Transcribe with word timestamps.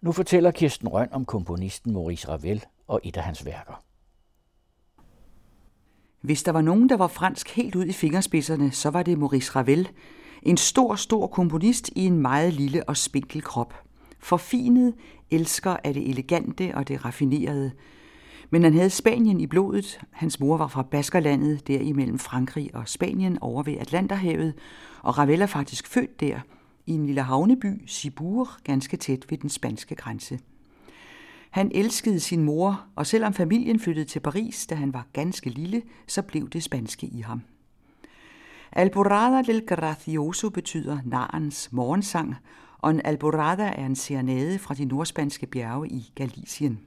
Nu 0.00 0.12
fortæller 0.12 0.50
Kirsten 0.50 0.88
Røn 0.88 1.08
om 1.12 1.24
komponisten 1.24 1.92
Maurice 1.92 2.28
Ravel 2.28 2.64
og 2.88 3.00
et 3.04 3.16
af 3.16 3.22
hans 3.22 3.46
værker. 3.46 3.82
Hvis 6.20 6.42
der 6.42 6.52
var 6.52 6.62
nogen, 6.62 6.88
der 6.88 6.96
var 6.96 7.06
fransk 7.06 7.48
helt 7.56 7.74
ud 7.74 7.84
i 7.84 7.92
fingerspidserne, 7.92 8.72
så 8.72 8.90
var 8.90 9.02
det 9.02 9.18
Maurice 9.18 9.52
Ravel. 9.56 9.88
En 10.42 10.56
stor, 10.56 10.94
stor 10.94 11.26
komponist 11.26 11.90
i 11.96 12.06
en 12.06 12.18
meget 12.18 12.52
lille 12.52 12.88
og 12.88 12.96
spinkel 12.96 13.42
krop. 13.42 13.74
Forfinet, 14.18 14.94
elsker 15.30 15.76
af 15.84 15.94
det 15.94 16.08
elegante 16.08 16.72
og 16.74 16.88
det 16.88 17.04
raffinerede. 17.04 17.72
Men 18.50 18.62
han 18.62 18.74
havde 18.74 18.90
Spanien 18.90 19.40
i 19.40 19.46
blodet. 19.46 20.00
Hans 20.10 20.40
mor 20.40 20.56
var 20.56 20.68
fra 20.68 20.82
Baskerlandet, 20.82 21.68
der 21.68 21.80
imellem 21.80 22.18
Frankrig 22.18 22.74
og 22.74 22.88
Spanien 22.88 23.38
over 23.40 23.62
ved 23.62 23.78
Atlanterhavet, 23.78 24.54
og 25.02 25.18
Ravel 25.18 25.42
er 25.42 25.46
faktisk 25.46 25.86
født 25.86 26.20
der, 26.20 26.40
i 26.88 26.92
en 26.92 27.06
lille 27.06 27.22
havneby, 27.22 27.82
Sibur, 27.86 28.50
ganske 28.64 28.96
tæt 28.96 29.26
ved 29.30 29.38
den 29.38 29.50
spanske 29.50 29.94
grænse. 29.94 30.38
Han 31.50 31.70
elskede 31.74 32.20
sin 32.20 32.42
mor, 32.42 32.84
og 32.96 33.06
selvom 33.06 33.34
familien 33.34 33.80
flyttede 33.80 34.06
til 34.06 34.20
Paris, 34.20 34.66
da 34.66 34.74
han 34.74 34.94
var 34.94 35.06
ganske 35.12 35.50
lille, 35.50 35.82
så 36.06 36.22
blev 36.22 36.48
det 36.48 36.62
spanske 36.62 37.06
i 37.06 37.20
ham. 37.20 37.42
Alborada 38.72 39.52
del 39.52 39.66
Gracioso 39.66 40.50
betyder 40.50 40.98
narens 41.04 41.72
morgensang, 41.72 42.34
og 42.78 42.90
en 42.90 43.00
alborada 43.04 43.72
er 43.76 43.86
en 43.86 43.96
serenade 43.96 44.58
fra 44.58 44.74
de 44.74 44.84
nordspanske 44.84 45.46
bjerge 45.46 45.88
i 45.88 46.12
Galicien. 46.14 46.80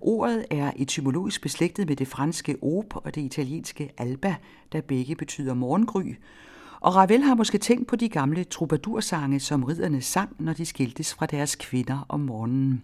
Ordet 0.00 0.44
er 0.50 0.72
etymologisk 0.76 1.42
beslægtet 1.42 1.88
med 1.88 1.96
det 1.96 2.08
franske 2.08 2.56
op 2.62 2.96
og 2.96 3.14
det 3.14 3.20
italienske 3.22 3.90
alba, 3.98 4.36
der 4.72 4.80
begge 4.80 5.16
betyder 5.16 5.54
morgengry, 5.54 6.14
og 6.80 6.94
Ravel 6.94 7.22
har 7.22 7.34
måske 7.34 7.58
tænkt 7.58 7.88
på 7.88 7.96
de 7.96 8.08
gamle 8.08 8.44
troubadoursange, 8.44 9.40
som 9.40 9.64
ridderne 9.64 10.02
sang, 10.02 10.36
når 10.38 10.52
de 10.52 10.66
skiltes 10.66 11.14
fra 11.14 11.26
deres 11.26 11.56
kvinder 11.56 12.06
om 12.08 12.20
morgenen. 12.20 12.82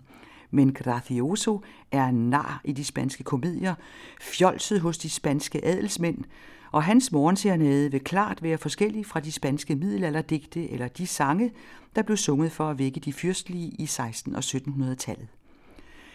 Men 0.50 0.72
Gracioso 0.72 1.62
er 1.92 2.04
en 2.04 2.30
nar 2.30 2.60
i 2.64 2.72
de 2.72 2.84
spanske 2.84 3.24
komedier, 3.24 3.74
fjolset 4.20 4.80
hos 4.80 4.98
de 4.98 5.10
spanske 5.10 5.64
adelsmænd, 5.64 6.24
og 6.72 6.82
hans 6.82 7.12
morgensernede 7.12 7.90
vil 7.90 8.00
klart 8.00 8.42
være 8.42 8.58
forskellig 8.58 9.06
fra 9.06 9.20
de 9.20 9.32
spanske 9.32 9.74
middelalderdigte 9.74 10.70
eller 10.70 10.88
de 10.88 11.06
sange, 11.06 11.52
der 11.96 12.02
blev 12.02 12.16
sunget 12.16 12.52
for 12.52 12.70
at 12.70 12.78
vække 12.78 13.00
de 13.00 13.12
fyrstlige 13.12 13.68
i 13.68 13.84
16- 13.84 14.36
og 14.36 14.42
1700-tallet. 14.44 15.28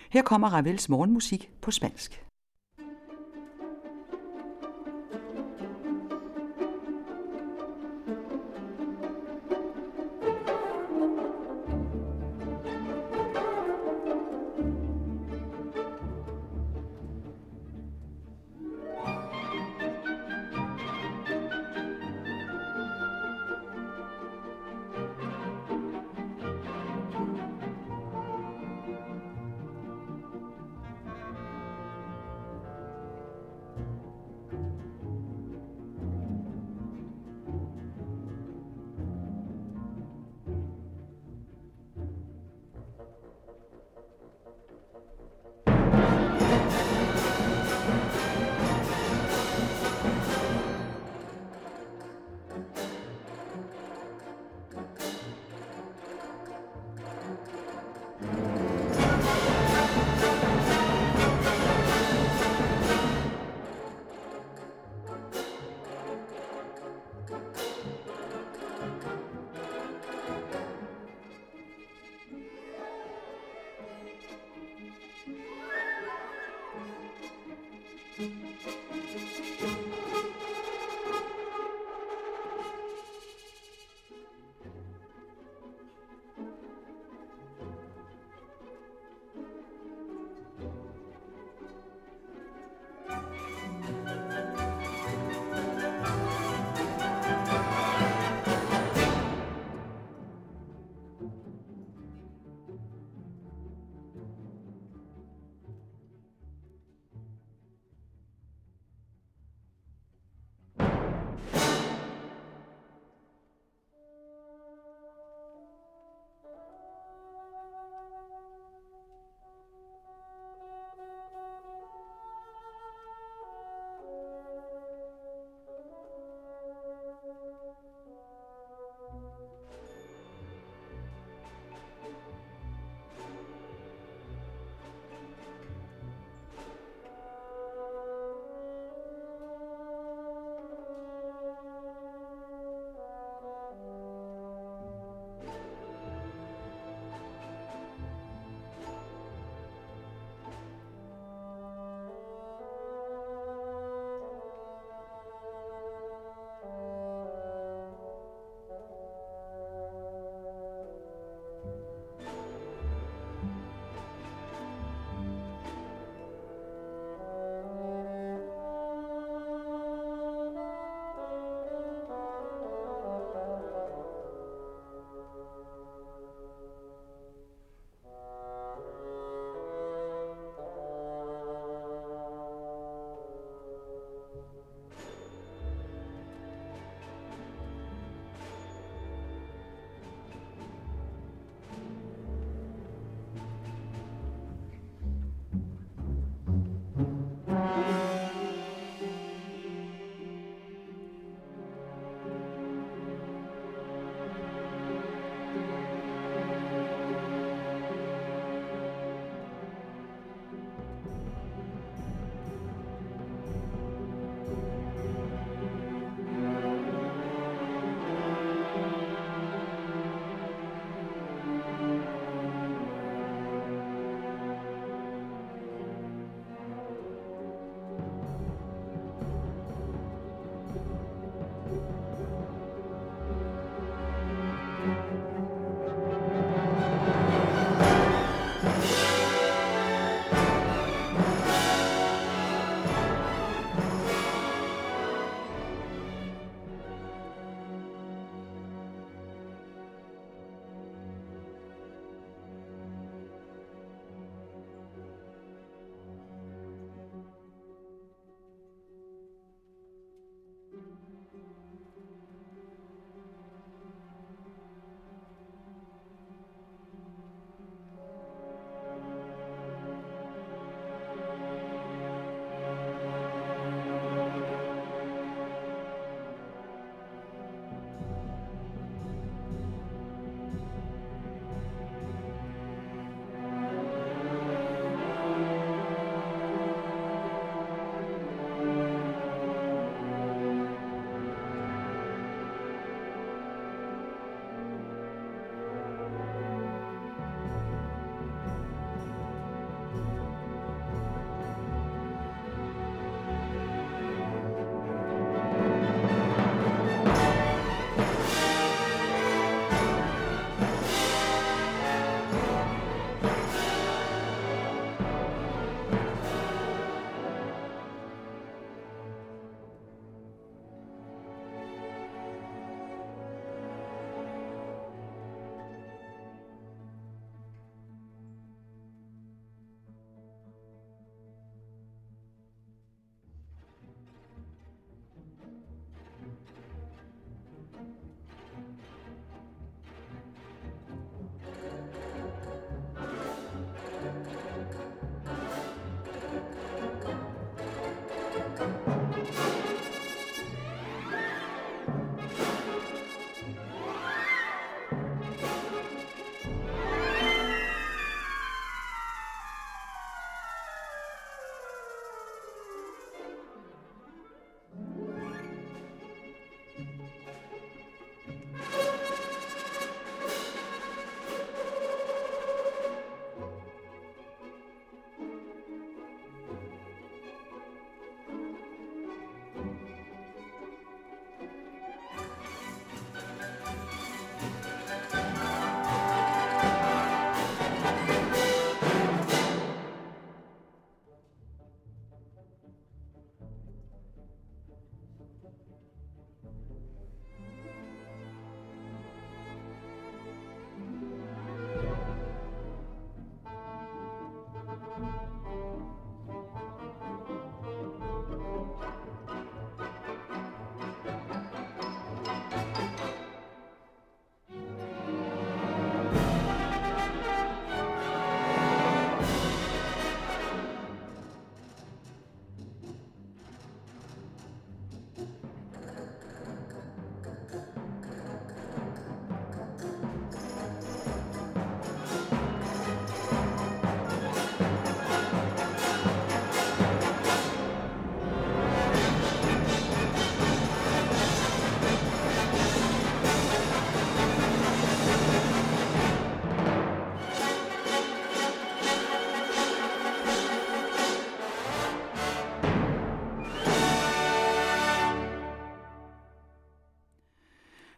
Her 0.09 0.22
kommer 0.22 0.50
Ravels 0.50 0.89
morgenmusik 0.89 1.50
på 1.61 1.72
spansk. 1.72 2.22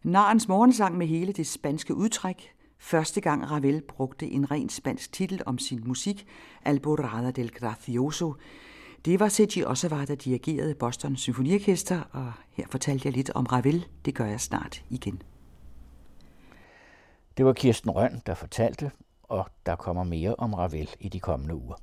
Narens 0.03 0.47
morgensang 0.47 0.97
med 0.97 1.07
hele 1.07 1.33
det 1.33 1.47
spanske 1.47 1.95
udtræk, 1.95 2.55
første 2.77 3.21
gang 3.21 3.51
Ravel 3.51 3.81
brugte 3.81 4.27
en 4.27 4.51
ren 4.51 4.69
spansk 4.69 5.11
titel 5.11 5.41
om 5.45 5.57
sin 5.57 5.83
musik, 5.85 6.27
Alborada 6.65 7.31
del 7.31 7.51
Gracioso, 7.51 8.33
det 9.05 9.19
var 9.19 9.27
Sergi 9.27 9.63
Ossava, 9.63 10.05
der 10.05 10.15
dirigerede 10.15 10.75
Boston 10.75 11.15
Symfoniorkester, 11.15 12.01
og 12.11 12.33
her 12.51 12.65
fortalte 12.69 13.07
jeg 13.07 13.13
lidt 13.13 13.29
om 13.29 13.45
Ravel. 13.45 13.85
Det 14.05 14.15
gør 14.15 14.25
jeg 14.25 14.41
snart 14.41 14.83
igen. 14.89 15.21
Det 17.37 17.45
var 17.45 17.53
Kirsten 17.53 17.91
Røn, 17.91 18.21
der 18.25 18.33
fortalte, 18.33 18.91
og 19.23 19.45
der 19.65 19.75
kommer 19.75 20.03
mere 20.03 20.35
om 20.35 20.53
Ravel 20.53 20.89
i 20.99 21.09
de 21.09 21.19
kommende 21.19 21.55
uger. 21.55 21.75